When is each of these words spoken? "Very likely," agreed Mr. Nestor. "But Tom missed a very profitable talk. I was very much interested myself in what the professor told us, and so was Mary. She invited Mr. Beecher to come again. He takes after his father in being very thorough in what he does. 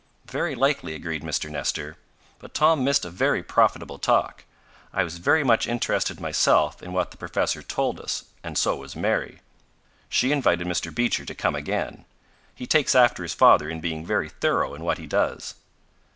"Very 0.25 0.55
likely," 0.55 0.95
agreed 0.95 1.21
Mr. 1.21 1.47
Nestor. 1.47 1.95
"But 2.39 2.55
Tom 2.55 2.83
missed 2.83 3.05
a 3.05 3.11
very 3.11 3.43
profitable 3.43 3.99
talk. 3.99 4.45
I 4.91 5.03
was 5.03 5.19
very 5.19 5.43
much 5.43 5.67
interested 5.67 6.19
myself 6.19 6.81
in 6.81 6.91
what 6.91 7.11
the 7.11 7.17
professor 7.17 7.61
told 7.61 7.99
us, 7.99 8.23
and 8.43 8.57
so 8.57 8.77
was 8.77 8.95
Mary. 8.95 9.41
She 10.09 10.31
invited 10.31 10.65
Mr. 10.65 10.91
Beecher 10.91 11.23
to 11.25 11.35
come 11.35 11.53
again. 11.55 12.05
He 12.55 12.65
takes 12.65 12.95
after 12.95 13.21
his 13.21 13.35
father 13.35 13.69
in 13.69 13.79
being 13.79 14.03
very 14.03 14.29
thorough 14.29 14.73
in 14.73 14.83
what 14.83 14.97
he 14.97 15.05
does. 15.05 15.53